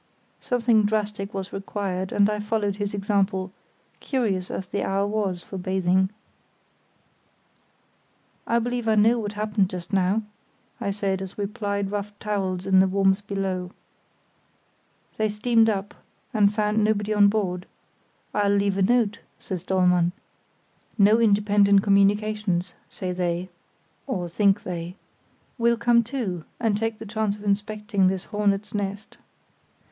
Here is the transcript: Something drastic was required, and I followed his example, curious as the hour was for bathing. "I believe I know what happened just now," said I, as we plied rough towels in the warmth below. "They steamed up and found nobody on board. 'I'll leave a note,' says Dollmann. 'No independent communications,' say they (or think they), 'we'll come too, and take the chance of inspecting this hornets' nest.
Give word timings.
Something 0.39 0.83
drastic 0.83 1.31
was 1.31 1.53
required, 1.53 2.11
and 2.11 2.27
I 2.27 2.39
followed 2.39 2.77
his 2.77 2.95
example, 2.95 3.51
curious 3.99 4.49
as 4.49 4.65
the 4.65 4.81
hour 4.81 5.05
was 5.05 5.43
for 5.43 5.59
bathing. 5.59 6.09
"I 8.47 8.57
believe 8.57 8.87
I 8.87 8.95
know 8.95 9.19
what 9.19 9.33
happened 9.33 9.69
just 9.69 9.93
now," 9.93 10.23
said 10.89 11.21
I, 11.21 11.23
as 11.23 11.37
we 11.37 11.45
plied 11.45 11.91
rough 11.91 12.17
towels 12.17 12.65
in 12.65 12.79
the 12.79 12.87
warmth 12.87 13.27
below. 13.27 13.73
"They 15.17 15.29
steamed 15.29 15.69
up 15.69 15.93
and 16.33 16.51
found 16.51 16.83
nobody 16.83 17.13
on 17.13 17.27
board. 17.27 17.67
'I'll 18.33 18.55
leave 18.55 18.79
a 18.79 18.81
note,' 18.81 19.19
says 19.37 19.61
Dollmann. 19.61 20.13
'No 20.97 21.19
independent 21.19 21.83
communications,' 21.83 22.73
say 22.89 23.11
they 23.11 23.49
(or 24.07 24.27
think 24.27 24.63
they), 24.63 24.95
'we'll 25.59 25.77
come 25.77 26.01
too, 26.01 26.43
and 26.59 26.75
take 26.75 26.97
the 26.97 27.05
chance 27.05 27.35
of 27.35 27.43
inspecting 27.43 28.07
this 28.07 28.25
hornets' 28.25 28.73
nest. 28.73 29.19